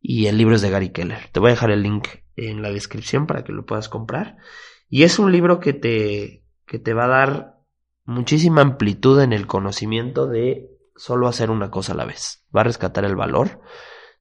y 0.00 0.26
el 0.26 0.38
libro 0.38 0.54
es 0.54 0.62
de 0.62 0.70
Gary 0.70 0.90
Keller. 0.90 1.28
Te 1.32 1.40
voy 1.40 1.48
a 1.48 1.54
dejar 1.54 1.70
el 1.70 1.82
link 1.82 2.08
en 2.36 2.62
la 2.62 2.70
descripción 2.70 3.26
para 3.26 3.44
que 3.44 3.52
lo 3.52 3.66
puedas 3.66 3.88
comprar. 3.88 4.36
Y 4.88 5.02
es 5.02 5.18
un 5.18 5.32
libro 5.32 5.58
que 5.58 5.72
te, 5.72 6.44
que 6.64 6.78
te 6.78 6.94
va 6.94 7.04
a 7.06 7.08
dar 7.08 7.58
muchísima 8.04 8.62
amplitud 8.62 9.20
en 9.20 9.32
el 9.32 9.46
conocimiento 9.46 10.26
de 10.26 10.70
solo 10.94 11.28
hacer 11.28 11.50
una 11.50 11.70
cosa 11.70 11.92
a 11.92 11.96
la 11.96 12.04
vez. 12.04 12.44
Va 12.54 12.60
a 12.60 12.64
rescatar 12.64 13.04
el 13.04 13.16
valor 13.16 13.60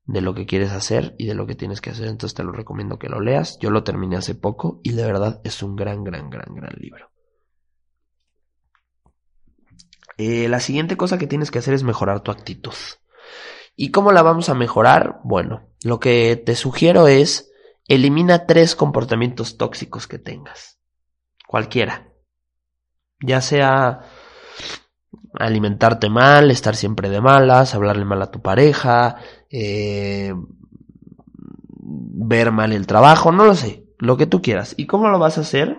de 0.05 0.21
lo 0.21 0.33
que 0.33 0.45
quieres 0.45 0.71
hacer 0.71 1.15
y 1.17 1.27
de 1.27 1.35
lo 1.35 1.45
que 1.45 1.55
tienes 1.55 1.81
que 1.81 1.91
hacer. 1.91 2.07
Entonces 2.07 2.35
te 2.35 2.43
lo 2.43 2.51
recomiendo 2.51 2.97
que 2.97 3.09
lo 3.09 3.19
leas. 3.19 3.57
Yo 3.59 3.69
lo 3.69 3.83
terminé 3.83 4.17
hace 4.17 4.35
poco 4.35 4.79
y 4.83 4.93
de 4.93 5.05
verdad 5.05 5.39
es 5.43 5.61
un 5.63 5.75
gran, 5.75 6.03
gran, 6.03 6.29
gran, 6.29 6.53
gran 6.53 6.73
libro. 6.77 7.11
Eh, 10.17 10.47
la 10.47 10.59
siguiente 10.59 10.97
cosa 10.97 11.17
que 11.17 11.27
tienes 11.27 11.51
que 11.51 11.59
hacer 11.59 11.73
es 11.73 11.83
mejorar 11.83 12.21
tu 12.21 12.31
actitud. 12.31 12.73
¿Y 13.75 13.91
cómo 13.91 14.11
la 14.11 14.21
vamos 14.21 14.49
a 14.49 14.53
mejorar? 14.53 15.19
Bueno, 15.23 15.67
lo 15.83 15.99
que 15.99 16.35
te 16.37 16.55
sugiero 16.55 17.07
es 17.07 17.51
elimina 17.87 18.45
tres 18.45 18.75
comportamientos 18.75 19.57
tóxicos 19.57 20.07
que 20.07 20.17
tengas. 20.17 20.79
Cualquiera. 21.47 22.09
Ya 23.19 23.41
sea 23.41 24.01
alimentarte 25.37 26.09
mal, 26.09 26.51
estar 26.51 26.75
siempre 26.75 27.09
de 27.09 27.21
malas, 27.21 27.75
hablarle 27.75 28.05
mal 28.05 28.21
a 28.21 28.31
tu 28.31 28.41
pareja, 28.41 29.17
eh, 29.49 30.33
ver 31.77 32.51
mal 32.51 32.71
el 32.73 32.87
trabajo, 32.87 33.31
no 33.31 33.45
lo 33.45 33.55
sé, 33.55 33.85
lo 33.97 34.17
que 34.17 34.27
tú 34.27 34.41
quieras. 34.41 34.73
¿Y 34.77 34.87
cómo 34.87 35.09
lo 35.09 35.19
vas 35.19 35.37
a 35.37 35.41
hacer? 35.41 35.77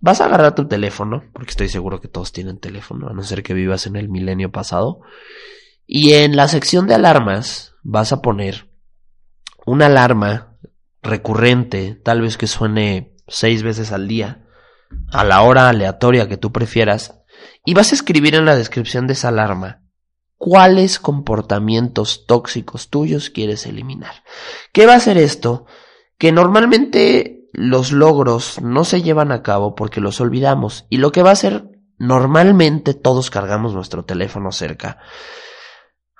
Vas 0.00 0.20
a 0.20 0.26
agarrar 0.26 0.54
tu 0.54 0.68
teléfono, 0.68 1.24
porque 1.32 1.50
estoy 1.50 1.68
seguro 1.68 2.00
que 2.00 2.08
todos 2.08 2.32
tienen 2.32 2.58
teléfono, 2.58 3.08
a 3.08 3.12
no 3.12 3.22
ser 3.22 3.42
que 3.42 3.54
vivas 3.54 3.86
en 3.86 3.96
el 3.96 4.08
milenio 4.08 4.52
pasado. 4.52 5.00
Y 5.86 6.12
en 6.14 6.36
la 6.36 6.48
sección 6.48 6.86
de 6.86 6.94
alarmas 6.94 7.74
vas 7.82 8.12
a 8.12 8.22
poner 8.22 8.68
una 9.66 9.86
alarma 9.86 10.56
recurrente, 11.02 12.00
tal 12.04 12.20
vez 12.20 12.36
que 12.36 12.46
suene 12.46 13.16
seis 13.26 13.62
veces 13.62 13.92
al 13.92 14.06
día, 14.08 14.46
a 15.12 15.24
la 15.24 15.42
hora 15.42 15.68
aleatoria 15.68 16.28
que 16.28 16.36
tú 16.36 16.52
prefieras, 16.52 17.20
y 17.64 17.74
vas 17.74 17.92
a 17.92 17.94
escribir 17.94 18.34
en 18.34 18.44
la 18.44 18.56
descripción 18.56 19.06
de 19.06 19.14
esa 19.14 19.28
alarma 19.28 19.82
cuáles 20.38 21.00
comportamientos 21.00 22.24
tóxicos 22.26 22.88
tuyos 22.88 23.28
quieres 23.28 23.66
eliminar. 23.66 24.22
¿Qué 24.72 24.86
va 24.86 24.94
a 24.94 24.98
hacer 24.98 25.18
esto? 25.18 25.66
Que 26.16 26.32
normalmente 26.32 27.37
los 27.52 27.92
logros 27.92 28.60
no 28.60 28.84
se 28.84 29.02
llevan 29.02 29.32
a 29.32 29.42
cabo 29.42 29.74
porque 29.74 30.00
los 30.00 30.20
olvidamos. 30.20 30.86
Y 30.90 30.98
lo 30.98 31.12
que 31.12 31.22
va 31.22 31.30
a 31.30 31.34
hacer, 31.34 31.70
normalmente 31.98 32.94
todos 32.94 33.30
cargamos 33.30 33.74
nuestro 33.74 34.04
teléfono 34.04 34.52
cerca. 34.52 34.98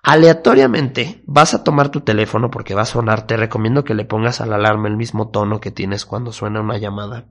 Aleatoriamente 0.02 1.22
vas 1.26 1.54
a 1.54 1.64
tomar 1.64 1.90
tu 1.90 2.00
teléfono 2.00 2.50
porque 2.50 2.74
va 2.74 2.82
a 2.82 2.86
sonar. 2.86 3.26
Te 3.26 3.36
recomiendo 3.36 3.84
que 3.84 3.94
le 3.94 4.04
pongas 4.04 4.40
a 4.40 4.46
la 4.46 4.56
alarma 4.56 4.88
el 4.88 4.96
mismo 4.96 5.28
tono 5.30 5.60
que 5.60 5.70
tienes 5.70 6.06
cuando 6.06 6.32
suena 6.32 6.60
una 6.60 6.78
llamada 6.78 7.28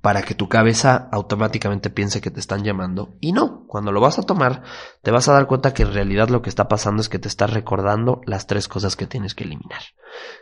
para 0.00 0.22
que 0.22 0.34
tu 0.34 0.48
cabeza 0.48 1.08
automáticamente 1.12 1.90
piense 1.90 2.20
que 2.20 2.30
te 2.30 2.40
están 2.40 2.64
llamando. 2.64 3.16
Y 3.20 3.32
no, 3.32 3.66
cuando 3.66 3.92
lo 3.92 4.00
vas 4.00 4.18
a 4.18 4.22
tomar, 4.22 4.62
te 5.02 5.10
vas 5.10 5.28
a 5.28 5.32
dar 5.32 5.46
cuenta 5.46 5.74
que 5.74 5.82
en 5.82 5.92
realidad 5.92 6.28
lo 6.28 6.42
que 6.42 6.48
está 6.48 6.68
pasando 6.68 7.02
es 7.02 7.08
que 7.08 7.18
te 7.18 7.28
estás 7.28 7.52
recordando 7.52 8.20
las 8.24 8.46
tres 8.46 8.68
cosas 8.68 8.96
que 8.96 9.06
tienes 9.06 9.34
que 9.34 9.44
eliminar. 9.44 9.82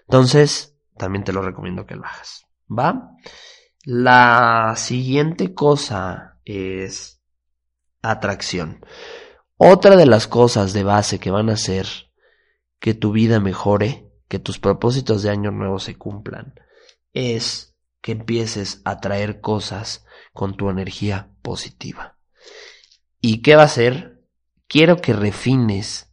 Entonces, 0.03 0.77
también 0.97 1.25
te 1.25 1.33
lo 1.33 1.43
recomiendo 1.43 1.87
que 1.87 1.97
lo 1.97 2.05
hagas. 2.05 2.48
¿Va? 2.71 3.17
La 3.85 4.75
siguiente 4.77 5.55
cosa 5.55 6.39
es 6.45 7.21
atracción. 8.03 8.85
Otra 9.57 9.97
de 9.97 10.07
las 10.07 10.27
cosas 10.27 10.73
de 10.73 10.85
base 10.85 11.19
que 11.19 11.31
van 11.31 11.51
a 11.51 11.55
hacer 11.55 11.87
que 12.79 12.95
tu 12.95 13.13
vida 13.13 13.41
mejore, 13.41 14.11
que 14.29 14.39
tus 14.39 14.59
propósitos 14.59 15.23
de 15.23 15.31
año 15.31 15.51
nuevo 15.51 15.79
se 15.79 15.97
cumplan, 15.97 16.55
es 17.13 17.77
que 18.01 18.13
empieces 18.13 18.83
a 18.85 19.01
traer 19.01 19.41
cosas 19.41 20.05
con 20.33 20.57
tu 20.57 20.71
energía 20.71 21.31
positiva. 21.43 22.19
¿Y 23.21 23.43
qué 23.43 23.57
va 23.57 23.65
a 23.65 23.69
ser? 23.69 24.23
Quiero 24.69 24.99
que 24.99 25.13
refines 25.13 26.13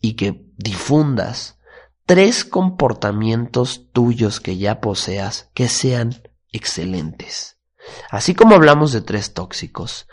y 0.00 0.14
que 0.14 0.46
difundas 0.56 1.58
tres 2.06 2.44
comportamientos 2.44 3.90
tuyos 3.92 4.40
que 4.40 4.56
ya 4.56 4.80
poseas 4.80 5.50
que 5.54 5.68
sean 5.68 6.22
excelentes. 6.52 7.58
Así 8.10 8.34
como 8.34 8.54
hablamos 8.54 8.92
de 8.92 9.00
tres 9.00 9.34
tóxicos, 9.34 10.06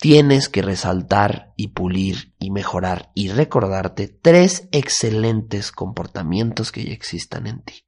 tienes 0.00 0.48
que 0.48 0.62
resaltar 0.62 1.52
y 1.56 1.68
pulir 1.68 2.34
y 2.38 2.50
mejorar 2.50 3.10
y 3.14 3.28
recordarte 3.28 4.08
tres 4.08 4.68
excelentes 4.72 5.72
comportamientos 5.72 6.72
que 6.72 6.84
ya 6.84 6.92
existan 6.92 7.46
en 7.46 7.62
ti. 7.62 7.86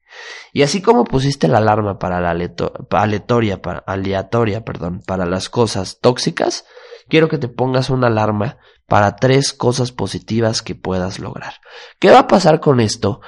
Y 0.53 0.63
así 0.63 0.83
como 0.83 1.05
pusiste 1.05 1.49
la 1.49 1.59
alarma 1.59 1.99
para 1.99 2.21
la 2.21 2.31
aleatoria, 2.31 3.63
para, 3.63 3.79
aleatoria 3.81 4.65
perdón, 4.65 5.01
para 5.07 5.25
las 5.25 5.49
cosas 5.49 5.99
tóxicas, 6.01 6.67
quiero 7.09 7.29
que 7.29 7.39
te 7.39 7.49
pongas 7.49 7.91
una 7.91 8.09
alarma 8.09 8.59
para 8.87 9.17
tres 9.17 9.53
cosas 9.53 9.93
positivas 9.93 10.63
que 10.63 10.75
puedas 10.75 11.19
lograr. 11.19 11.55
¿Qué 11.99 12.11
va 12.11 12.21
a 12.21 12.27
pasar 12.27 12.61
con 12.61 12.81
esto? 12.81 13.21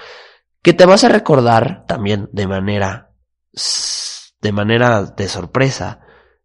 Que 0.63 0.73
te 0.73 0.87
vas 0.87 1.05
a 1.05 1.09
recordar 1.09 1.85
también 1.87 2.29
de 2.33 2.47
manera 2.47 3.11
de 4.41 4.53
manera 4.53 5.03
de 5.03 5.29
sorpresa 5.29 6.01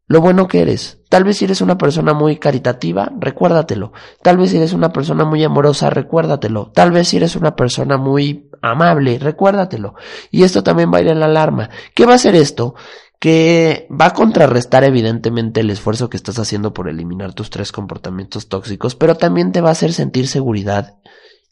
lo 0.10 0.22
bueno 0.22 0.48
que 0.48 0.62
eres. 0.62 1.00
Tal 1.08 1.24
vez 1.24 1.38
si 1.38 1.46
eres 1.46 1.62
una 1.62 1.78
persona 1.78 2.14
muy 2.14 2.38
caritativa, 2.38 3.12
recuérdatelo. 3.16 3.94
Tal 4.24 4.38
vez 4.38 4.50
si 4.50 4.58
eres 4.58 4.74
una 4.74 4.92
persona 4.92 5.24
muy 5.24 5.44
amorosa, 5.44 5.92
recuérdatelo. 5.92 6.72
Tal 6.74 6.92
vez 6.92 7.10
si 7.10 7.18
eres 7.18 7.36
una 7.36 7.56
persona 7.56 7.98
muy 7.98 8.50
amable, 8.64 9.20
recuérdatelo. 9.20 9.94
Y 10.32 10.42
esto 10.44 10.64
también 10.64 10.92
va 10.92 10.98
a 10.98 11.02
ir 11.02 11.10
en 11.10 11.20
la 11.20 11.28
alarma. 11.28 11.70
¿Qué 11.94 12.08
va 12.08 12.14
a 12.14 12.16
hacer 12.16 12.34
esto? 12.34 12.74
Que 13.20 13.88
va 13.92 14.08
a 14.08 14.14
contrarrestar 14.14 14.86
evidentemente 14.86 15.60
el 15.60 15.70
esfuerzo 15.70 16.10
que 16.10 16.18
estás 16.18 16.40
haciendo 16.40 16.74
por 16.74 16.88
eliminar 16.88 17.34
tus 17.34 17.50
tres 17.50 17.72
comportamientos 17.72 18.48
tóxicos, 18.48 18.96
pero 18.96 19.16
también 19.16 19.52
te 19.52 19.62
va 19.62 19.70
a 19.70 19.74
hacer 19.74 19.92
sentir 19.92 20.28
seguridad 20.28 20.98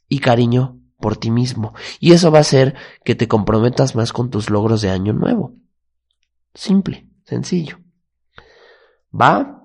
y 0.07 0.19
cariño 0.19 0.79
por 0.97 1.17
ti 1.17 1.29
mismo. 1.29 1.73
Y 1.99 2.13
eso 2.13 2.31
va 2.31 2.39
a 2.39 2.41
hacer 2.41 2.75
que 3.03 3.15
te 3.15 3.27
comprometas 3.27 3.95
más 3.95 4.13
con 4.13 4.29
tus 4.29 4.49
logros 4.49 4.81
de 4.81 4.89
año 4.89 5.11
nuevo. 5.11 5.55
Simple, 6.53 7.09
sencillo. 7.25 7.79
¿Va? 9.13 9.57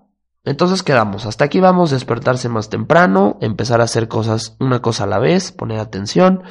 Entonces 0.44 0.82
quedamos, 0.82 1.24
hasta 1.24 1.44
aquí 1.44 1.60
vamos, 1.60 1.92
despertarse 1.92 2.48
más 2.48 2.68
temprano, 2.68 3.38
empezar 3.40 3.80
a 3.80 3.84
hacer 3.84 4.08
cosas 4.08 4.56
una 4.58 4.82
cosa 4.82 5.04
a 5.04 5.06
la 5.06 5.20
vez, 5.20 5.52
poner 5.52 5.78
atención, 5.78 6.42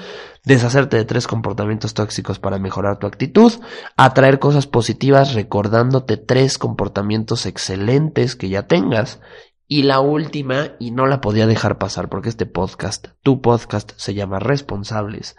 deshacerte 0.43 0.97
de 0.97 1.05
tres 1.05 1.27
comportamientos 1.27 1.93
tóxicos 1.93 2.39
para 2.39 2.59
mejorar 2.59 2.97
tu 2.97 3.07
actitud, 3.07 3.51
atraer 3.95 4.39
cosas 4.39 4.67
positivas 4.67 5.33
recordándote 5.33 6.17
tres 6.17 6.57
comportamientos 6.57 7.45
excelentes 7.45 8.35
que 8.35 8.49
ya 8.49 8.67
tengas. 8.67 9.19
Y 9.67 9.83
la 9.83 10.01
última, 10.01 10.75
y 10.79 10.91
no 10.91 11.05
la 11.07 11.21
podía 11.21 11.47
dejar 11.47 11.77
pasar 11.77 12.09
porque 12.09 12.29
este 12.29 12.45
podcast, 12.45 13.09
tu 13.21 13.41
podcast, 13.41 13.93
se 13.95 14.13
llama 14.13 14.39
Responsables, 14.39 15.37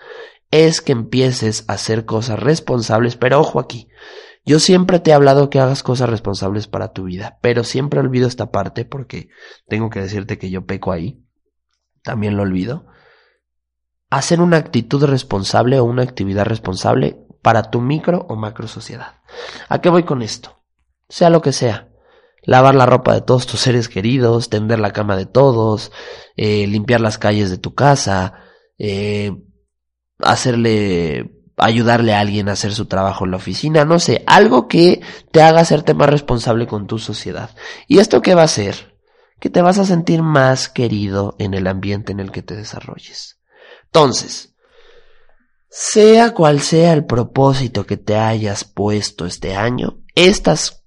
es 0.51 0.81
que 0.81 0.93
empieces 0.93 1.65
a 1.69 1.75
hacer 1.75 2.07
cosas 2.07 2.39
responsables, 2.39 3.17
pero 3.17 3.41
ojo 3.41 3.61
aquí, 3.61 3.89
yo 4.45 4.59
siempre 4.59 4.99
te 4.99 5.11
he 5.11 5.15
hablado 5.15 5.51
que 5.51 5.61
hagas 5.61 5.83
cosas 5.83 6.11
responsables 6.11 6.67
para 6.67 6.93
tu 6.93 7.05
vida, 7.05 7.39
pero 7.43 7.63
siempre 7.63 8.01
olvido 8.01 8.27
esta 8.27 8.51
parte 8.51 8.85
porque 8.85 9.29
tengo 9.69 9.89
que 9.89 10.01
decirte 10.01 10.39
que 10.39 10.51
yo 10.51 10.67
peco 10.67 10.93
ahí. 10.93 11.23
También 12.03 12.37
lo 12.37 12.43
olvido. 12.43 12.87
Hacer 14.13 14.43
una 14.43 14.59
actitud 14.59 15.03
responsable 15.05 15.81
o 15.81 15.85
una 15.85 16.03
actividad 16.03 16.45
responsable 16.45 17.17
para 17.41 17.71
tu 17.71 17.81
micro 17.81 18.27
o 18.29 18.37
macro 18.37 18.69
sociedad. 18.69 19.23
¿A 19.71 19.81
qué 19.81 19.89
voy 19.89 20.03
con 20.03 20.21
esto? 20.21 20.63
Sea 21.09 21.31
lo 21.31 21.41
que 21.41 21.53
sea. 21.53 21.89
Lavar 22.43 22.75
la 22.75 22.85
ropa 22.85 23.15
de 23.15 23.23
todos 23.23 23.47
tus 23.47 23.61
seres 23.61 23.89
queridos, 23.89 24.51
tender 24.51 24.81
la 24.81 24.93
cama 24.93 25.17
de 25.17 25.25
todos, 25.25 25.93
eh, 26.37 26.67
limpiar 26.67 27.01
las 27.01 27.17
calles 27.17 27.49
de 27.49 27.57
tu 27.57 27.75
casa, 27.75 28.35
eh, 28.77 29.33
hacerle 30.19 31.43
ayudarle 31.57 32.13
a 32.13 32.21
alguien 32.21 32.51
a 32.51 32.53
hacer 32.53 32.75
su 32.75 32.85
trabajo 32.85 33.25
en 33.25 33.31
la 33.31 33.37
oficina, 33.39 33.87
no 33.87 33.99
sé, 33.99 34.25
algo 34.27 34.69
que 34.69 35.01
te 35.31 35.41
haga 35.41 35.61
hacerte 35.61 35.95
más 35.95 36.11
responsable 36.11 36.67
con 36.67 36.87
tu 36.87 36.99
sociedad. 36.99 37.49
¿Y 37.89 37.99
esto 37.99 38.21
qué 38.21 38.35
va 38.35 38.43
a 38.43 38.47
hacer? 38.47 38.99
Que 39.41 39.49
te 39.49 39.63
vas 39.63 39.79
a 39.79 39.87
sentir 39.87 40.23
más 40.23 40.69
querido 40.69 41.35
en 41.39 41.55
el 41.55 41.67
ambiente 41.67 42.13
en 42.13 42.21
el 42.21 42.31
que 42.31 42.43
te 42.43 42.57
desarrolles. 42.57 43.42
Entonces, 43.95 44.55
sea 45.69 46.33
cual 46.33 46.61
sea 46.63 46.95
el 46.95 47.05
propósito 47.05 47.85
que 47.85 47.99
te 47.99 48.17
hayas 48.17 48.65
puesto 48.65 49.27
este 49.27 49.55
año, 49.55 49.99
estas, 50.15 50.87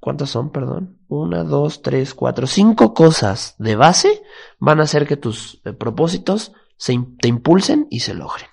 ¿cuántas 0.00 0.30
son, 0.30 0.50
perdón? 0.50 0.98
Una, 1.08 1.44
dos, 1.44 1.82
tres, 1.82 2.14
cuatro, 2.14 2.46
cinco 2.46 2.94
cosas 2.94 3.54
de 3.58 3.76
base 3.76 4.22
van 4.58 4.80
a 4.80 4.84
hacer 4.84 5.06
que 5.06 5.18
tus 5.18 5.60
eh, 5.66 5.74
propósitos 5.74 6.52
se, 6.78 6.98
te 7.20 7.28
impulsen 7.28 7.86
y 7.90 8.00
se 8.00 8.14
logren. 8.14 8.48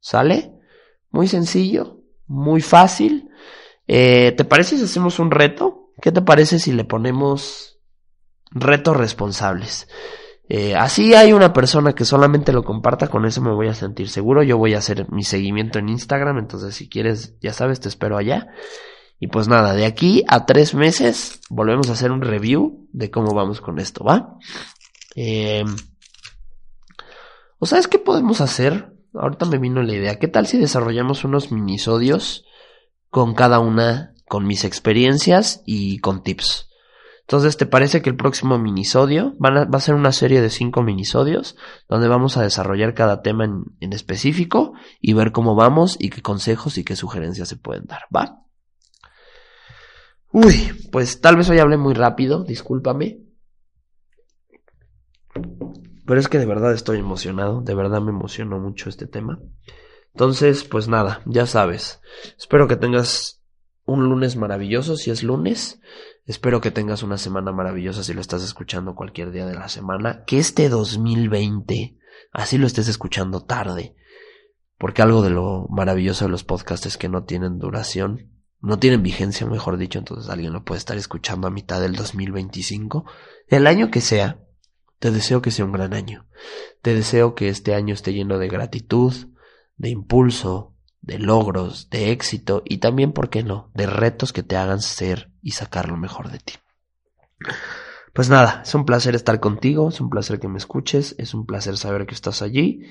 ¿Sale? 0.00 0.52
Muy 1.10 1.28
sencillo, 1.28 2.00
muy 2.26 2.60
fácil. 2.60 3.28
Eh, 3.86 4.34
¿Te 4.36 4.44
parece 4.44 4.76
si 4.78 4.82
hacemos 4.82 5.20
un 5.20 5.30
reto? 5.30 5.92
¿Qué 6.00 6.10
te 6.10 6.22
parece 6.22 6.58
si 6.58 6.72
le 6.72 6.82
ponemos 6.82 7.78
retos 8.50 8.96
responsables? 8.96 9.86
Eh, 10.48 10.74
así 10.74 11.14
hay 11.14 11.32
una 11.32 11.52
persona 11.52 11.94
que 11.94 12.04
solamente 12.04 12.52
lo 12.52 12.62
comparta, 12.62 13.08
con 13.08 13.24
eso 13.24 13.40
me 13.40 13.52
voy 13.52 13.68
a 13.68 13.74
sentir 13.74 14.08
seguro. 14.08 14.42
Yo 14.42 14.58
voy 14.58 14.74
a 14.74 14.78
hacer 14.78 15.10
mi 15.10 15.22
seguimiento 15.22 15.78
en 15.78 15.88
Instagram, 15.88 16.38
entonces 16.38 16.74
si 16.74 16.88
quieres, 16.88 17.36
ya 17.40 17.52
sabes, 17.52 17.80
te 17.80 17.88
espero 17.88 18.16
allá. 18.16 18.48
Y 19.18 19.28
pues 19.28 19.48
nada, 19.48 19.72
de 19.74 19.86
aquí 19.86 20.24
a 20.26 20.46
tres 20.46 20.74
meses 20.74 21.40
volvemos 21.48 21.88
a 21.88 21.92
hacer 21.92 22.10
un 22.10 22.22
review 22.22 22.88
de 22.92 23.10
cómo 23.10 23.34
vamos 23.34 23.60
con 23.60 23.78
esto, 23.78 24.04
¿va? 24.04 24.36
Eh, 25.14 25.64
¿O 27.58 27.66
sabes 27.66 27.86
qué 27.86 27.98
podemos 27.98 28.40
hacer? 28.40 28.92
ahorita 29.14 29.46
me 29.46 29.58
vino 29.58 29.82
la 29.82 29.94
idea. 29.94 30.18
¿Qué 30.18 30.28
tal 30.28 30.46
si 30.46 30.58
desarrollamos 30.58 31.24
unos 31.24 31.52
minisodios 31.52 32.44
con 33.10 33.34
cada 33.34 33.60
una, 33.60 34.14
con 34.26 34.46
mis 34.46 34.64
experiencias 34.64 35.62
y 35.66 35.98
con 35.98 36.22
tips? 36.22 36.68
Entonces, 37.32 37.56
¿te 37.56 37.64
parece 37.64 38.02
que 38.02 38.10
el 38.10 38.16
próximo 38.16 38.58
minisodio 38.58 39.34
va 39.42 39.66
a 39.72 39.80
ser 39.80 39.94
una 39.94 40.12
serie 40.12 40.42
de 40.42 40.50
cinco 40.50 40.82
minisodios 40.82 41.56
donde 41.88 42.06
vamos 42.06 42.36
a 42.36 42.42
desarrollar 42.42 42.92
cada 42.92 43.22
tema 43.22 43.46
en, 43.46 43.64
en 43.80 43.94
específico 43.94 44.74
y 45.00 45.14
ver 45.14 45.32
cómo 45.32 45.54
vamos 45.54 45.96
y 45.98 46.10
qué 46.10 46.20
consejos 46.20 46.76
y 46.76 46.84
qué 46.84 46.94
sugerencias 46.94 47.48
se 47.48 47.56
pueden 47.56 47.86
dar? 47.86 48.02
¿Va? 48.14 48.42
Uy, 50.30 50.88
pues 50.92 51.22
tal 51.22 51.36
vez 51.36 51.48
hoy 51.48 51.58
hablé 51.58 51.78
muy 51.78 51.94
rápido, 51.94 52.44
discúlpame. 52.44 53.22
Pero 56.04 56.20
es 56.20 56.28
que 56.28 56.38
de 56.38 56.44
verdad 56.44 56.74
estoy 56.74 56.98
emocionado, 56.98 57.62
de 57.62 57.74
verdad 57.74 58.02
me 58.02 58.10
emocionó 58.10 58.58
mucho 58.58 58.90
este 58.90 59.06
tema. 59.06 59.40
Entonces, 60.12 60.64
pues 60.64 60.86
nada, 60.86 61.22
ya 61.24 61.46
sabes. 61.46 62.02
Espero 62.36 62.68
que 62.68 62.76
tengas 62.76 63.41
un 63.84 64.08
lunes 64.08 64.36
maravilloso 64.36 64.96
si 64.96 65.10
es 65.10 65.22
lunes. 65.22 65.80
Espero 66.26 66.60
que 66.60 66.70
tengas 66.70 67.02
una 67.02 67.18
semana 67.18 67.52
maravillosa 67.52 68.04
si 68.04 68.14
lo 68.14 68.20
estás 68.20 68.42
escuchando 68.44 68.94
cualquier 68.94 69.32
día 69.32 69.46
de 69.46 69.54
la 69.54 69.68
semana. 69.68 70.24
Que 70.24 70.38
este 70.38 70.68
2020, 70.68 71.96
así 72.32 72.58
lo 72.58 72.66
estés 72.66 72.88
escuchando 72.88 73.44
tarde. 73.44 73.96
Porque 74.78 75.02
algo 75.02 75.22
de 75.22 75.30
lo 75.30 75.66
maravilloso 75.68 76.24
de 76.24 76.30
los 76.30 76.44
podcasts 76.44 76.86
es 76.86 76.96
que 76.96 77.08
no 77.08 77.24
tienen 77.24 77.58
duración, 77.58 78.30
no 78.60 78.78
tienen 78.78 79.02
vigencia, 79.02 79.46
mejor 79.46 79.76
dicho, 79.76 79.98
entonces 79.98 80.30
alguien 80.30 80.52
lo 80.52 80.64
puede 80.64 80.78
estar 80.78 80.96
escuchando 80.96 81.48
a 81.48 81.50
mitad 81.50 81.80
del 81.80 81.94
2025, 81.94 83.04
el 83.48 83.66
año 83.66 83.90
que 83.90 84.00
sea, 84.00 84.40
te 84.98 85.10
deseo 85.10 85.42
que 85.42 85.50
sea 85.50 85.64
un 85.64 85.72
gran 85.72 85.94
año. 85.94 86.26
Te 86.80 86.94
deseo 86.94 87.34
que 87.34 87.48
este 87.48 87.74
año 87.74 87.92
esté 87.92 88.12
lleno 88.12 88.38
de 88.38 88.48
gratitud, 88.48 89.12
de 89.76 89.88
impulso, 89.90 90.71
de 91.02 91.18
logros, 91.18 91.90
de 91.90 92.12
éxito 92.12 92.62
y 92.64 92.78
también, 92.78 93.12
¿por 93.12 93.28
qué 93.28 93.42
no?, 93.42 93.70
de 93.74 93.86
retos 93.86 94.32
que 94.32 94.42
te 94.42 94.56
hagan 94.56 94.80
ser 94.80 95.30
y 95.42 95.50
sacar 95.50 95.88
lo 95.88 95.96
mejor 95.96 96.30
de 96.30 96.38
ti. 96.38 96.54
Pues 98.12 98.28
nada, 98.28 98.62
es 98.64 98.74
un 98.74 98.84
placer 98.84 99.14
estar 99.14 99.40
contigo, 99.40 99.88
es 99.88 100.00
un 100.00 100.10
placer 100.10 100.38
que 100.38 100.48
me 100.48 100.58
escuches, 100.58 101.14
es 101.18 101.34
un 101.34 101.46
placer 101.46 101.76
saber 101.76 102.06
que 102.06 102.14
estás 102.14 102.42
allí. 102.42 102.82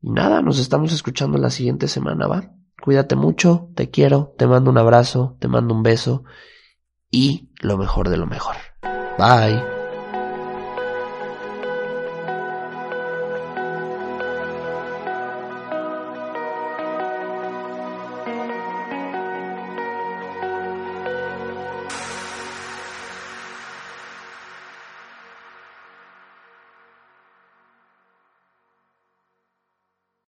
Y 0.00 0.10
nada, 0.10 0.42
nos 0.42 0.58
estamos 0.58 0.92
escuchando 0.92 1.38
la 1.38 1.50
siguiente 1.50 1.88
semana, 1.88 2.26
¿va? 2.26 2.52
Cuídate 2.82 3.16
mucho, 3.16 3.70
te 3.74 3.90
quiero, 3.90 4.34
te 4.36 4.46
mando 4.46 4.70
un 4.70 4.78
abrazo, 4.78 5.36
te 5.40 5.48
mando 5.48 5.74
un 5.74 5.82
beso 5.82 6.24
y 7.10 7.48
lo 7.60 7.78
mejor 7.78 8.10
de 8.10 8.18
lo 8.18 8.26
mejor. 8.26 8.56
Bye. 9.18 9.73